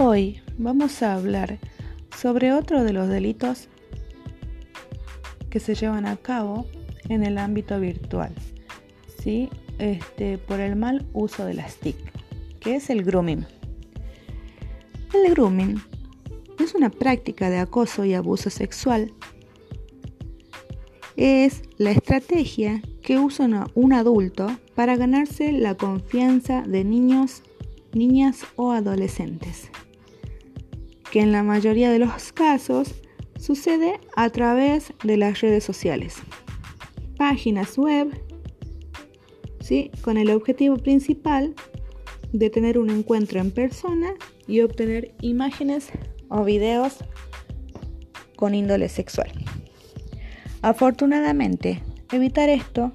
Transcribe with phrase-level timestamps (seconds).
[0.00, 1.58] Hoy vamos a hablar
[2.16, 3.66] sobre otro de los delitos
[5.50, 6.66] que se llevan a cabo
[7.08, 8.32] en el ámbito virtual,
[9.20, 9.50] ¿sí?
[9.80, 11.96] este, por el mal uso de las TIC,
[12.60, 13.44] que es el grooming.
[15.12, 15.82] El grooming
[16.60, 19.12] es una práctica de acoso y abuso sexual.
[21.16, 24.46] Es la estrategia que usa un adulto
[24.76, 27.42] para ganarse la confianza de niños,
[27.92, 29.70] niñas o adolescentes,
[31.10, 32.94] que en la mayoría de los casos
[33.38, 36.16] sucede a través de las redes sociales,
[37.16, 38.10] páginas web,
[39.60, 39.90] ¿sí?
[40.02, 41.54] con el objetivo principal
[42.32, 44.14] de tener un encuentro en persona
[44.46, 45.88] y obtener imágenes
[46.28, 46.96] o videos
[48.36, 49.30] con índole sexual.
[50.62, 52.92] Afortunadamente, evitar esto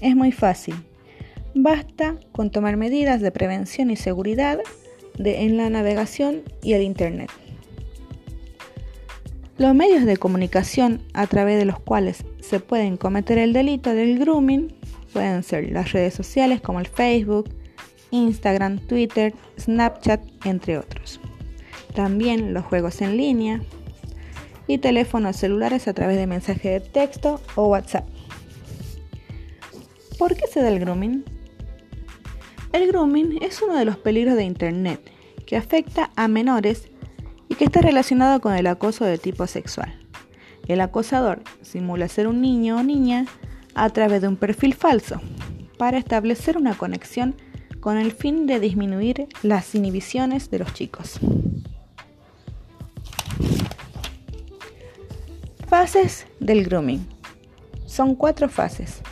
[0.00, 0.74] es muy fácil.
[1.54, 4.58] Basta con tomar medidas de prevención y seguridad
[5.18, 7.30] en la navegación y el Internet.
[9.58, 14.18] Los medios de comunicación a través de los cuales se pueden cometer el delito del
[14.18, 14.74] grooming
[15.14, 17.48] pueden ser las redes sociales como el Facebook,
[18.10, 21.20] Instagram, Twitter, Snapchat, entre otros.
[21.94, 23.62] También los juegos en línea
[24.66, 28.06] y teléfonos celulares a través de mensaje de texto o WhatsApp.
[30.18, 31.24] ¿Por qué se da el grooming?
[32.72, 35.10] El grooming es uno de los peligros de Internet
[35.46, 36.88] que afecta a menores
[37.48, 39.94] y que está relacionado con el acoso de tipo sexual.
[40.66, 43.26] El acosador simula ser un niño o niña
[43.74, 45.20] a través de un perfil falso
[45.78, 47.36] para establecer una conexión
[47.80, 51.20] con el fin de disminuir las inhibiciones de los chicos.
[55.68, 57.06] Fases del grooming.
[57.86, 59.02] Son cuatro fases.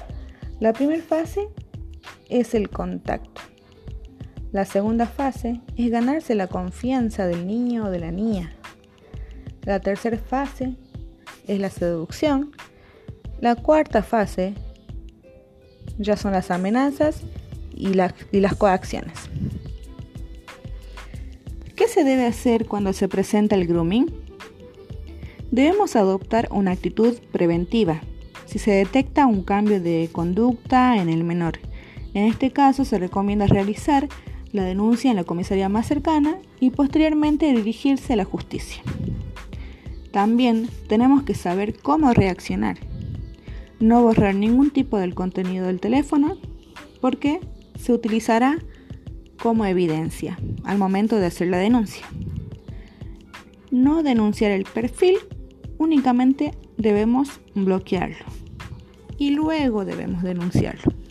[0.60, 1.48] La primera fase
[2.28, 3.40] es el contacto.
[4.52, 8.54] La segunda fase es ganarse la confianza del niño o de la niña.
[9.62, 10.76] La tercera fase
[11.46, 12.52] es la seducción.
[13.40, 14.54] La cuarta fase
[15.98, 17.22] ya son las amenazas
[17.74, 17.92] y,
[18.32, 19.28] y las coacciones.
[21.74, 24.06] ¿Qué se debe hacer cuando se presenta el grooming?
[25.50, 28.00] Debemos adoptar una actitud preventiva
[28.46, 31.58] si se detecta un cambio de conducta en el menor.
[32.14, 34.08] En este caso se recomienda realizar
[34.52, 38.82] la denuncia en la comisaría más cercana y posteriormente dirigirse a la justicia.
[40.12, 42.78] También tenemos que saber cómo reaccionar.
[43.80, 46.36] No borrar ningún tipo del contenido del teléfono
[47.00, 47.40] porque
[47.76, 48.58] se utilizará
[49.42, 52.06] como evidencia al momento de hacer la denuncia.
[53.72, 55.16] No denunciar el perfil,
[55.78, 58.24] únicamente debemos bloquearlo
[59.18, 61.03] y luego debemos denunciarlo.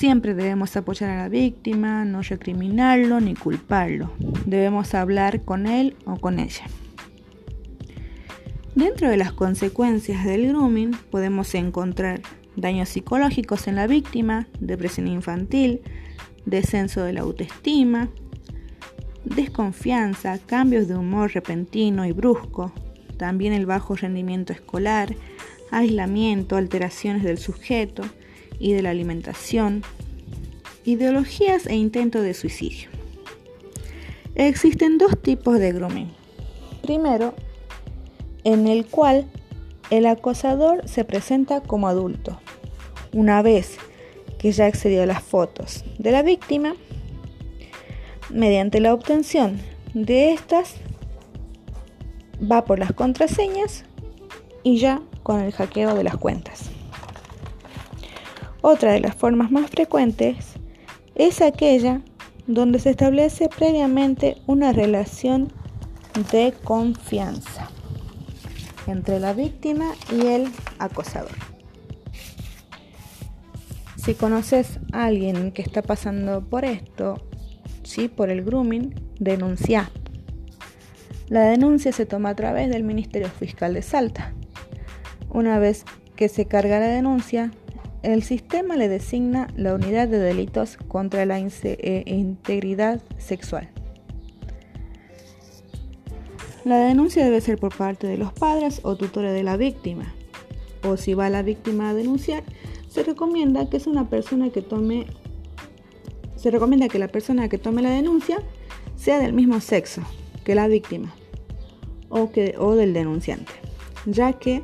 [0.00, 4.10] Siempre debemos apoyar a la víctima, no recriminarlo ni culparlo.
[4.46, 6.64] Debemos hablar con él o con ella.
[8.74, 12.22] Dentro de las consecuencias del grooming podemos encontrar
[12.56, 15.82] daños psicológicos en la víctima, depresión infantil,
[16.46, 18.08] descenso de la autoestima,
[19.26, 22.72] desconfianza, cambios de humor repentino y brusco,
[23.18, 25.14] también el bajo rendimiento escolar,
[25.70, 28.02] aislamiento, alteraciones del sujeto,
[28.60, 29.82] y de la alimentación,
[30.84, 32.90] ideologías e intentos de suicidio.
[34.36, 36.12] Existen dos tipos de grooming.
[36.82, 37.34] Primero,
[38.44, 39.26] en el cual
[39.90, 42.38] el acosador se presenta como adulto.
[43.12, 43.76] Una vez
[44.38, 46.74] que ya accedió a las fotos de la víctima,
[48.30, 49.60] mediante la obtención
[49.94, 50.76] de estas,
[52.40, 53.84] va por las contraseñas
[54.62, 56.70] y ya con el hackeo de las cuentas.
[58.62, 60.54] Otra de las formas más frecuentes
[61.14, 62.02] es aquella
[62.46, 65.52] donde se establece previamente una relación
[66.32, 67.70] de confianza
[68.86, 70.48] entre la víctima y el
[70.78, 71.30] acosador.
[73.96, 77.22] Si conoces a alguien que está pasando por esto,
[77.82, 78.08] ¿sí?
[78.08, 79.90] por el grooming, denuncia.
[81.28, 84.32] La denuncia se toma a través del Ministerio Fiscal de Salta.
[85.28, 85.84] Una vez
[86.16, 87.52] que se carga la denuncia,
[88.02, 93.68] el sistema le designa la unidad de delitos contra la eh, integridad sexual.
[96.64, 100.14] La denuncia debe ser por parte de los padres o tutores de la víctima.
[100.84, 102.42] O si va la víctima a denunciar,
[102.88, 105.06] se recomienda que es una persona que tome
[106.36, 108.38] se recomienda que la persona que tome la denuncia
[108.96, 110.00] sea del mismo sexo
[110.42, 111.14] que la víctima
[112.08, 113.52] o, que, o del denunciante,
[114.06, 114.62] ya que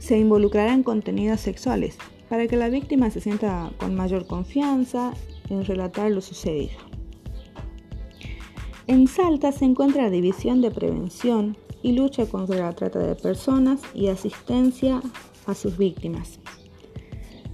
[0.00, 1.98] se involucrarán contenidos sexuales
[2.28, 5.14] para que la víctima se sienta con mayor confianza
[5.48, 6.76] en relatar lo sucedido.
[8.86, 13.80] En Salta se encuentra la División de Prevención y Lucha contra la Trata de Personas
[13.94, 15.00] y Asistencia
[15.46, 16.40] a sus víctimas.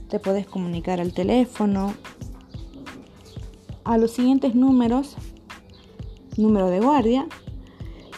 [0.09, 1.95] Te puedes comunicar al teléfono
[3.85, 5.17] a los siguientes números.
[6.37, 7.29] Número de guardia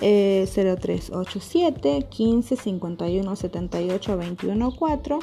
[0.01, 5.19] 0387 15 51 78 21 4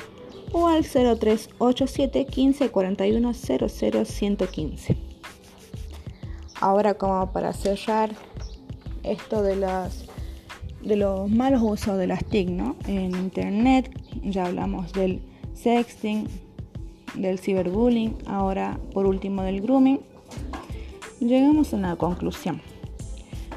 [0.53, 4.97] o al 0387 15 41 00 115.
[6.61, 8.11] Ahora como para cerrar
[9.03, 10.05] esto de las
[10.81, 12.75] de los malos usos de las TIC ¿no?
[12.87, 13.89] en internet,
[14.21, 15.21] ya hablamos del
[15.53, 16.27] sexting,
[17.15, 20.01] del ciberbullying, ahora por último del grooming,
[21.19, 22.61] llegamos a una conclusión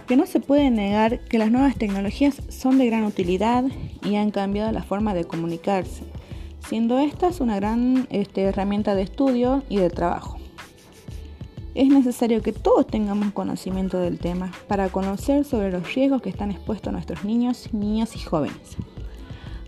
[0.06, 3.64] que no se puede negar que las nuevas tecnologías son de gran utilidad
[4.04, 6.04] y han cambiado la forma de comunicarse,
[6.68, 10.38] siendo estas una gran este, herramienta de estudio y de trabajo.
[11.74, 16.50] Es necesario que todos tengamos conocimiento del tema para conocer sobre los riesgos que están
[16.50, 18.76] expuestos nuestros niños, niñas y jóvenes.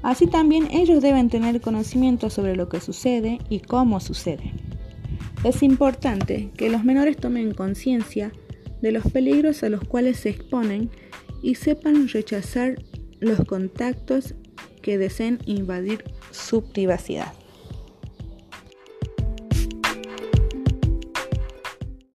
[0.03, 4.53] Así también ellos deben tener conocimiento sobre lo que sucede y cómo sucede.
[5.45, 8.33] Es importante que los menores tomen conciencia
[8.81, 10.91] de los peligros a los cuales se exponen
[11.43, 12.77] y sepan rechazar
[13.21, 14.35] los contactos
[14.89, 17.35] que deseen invadir su privacidad.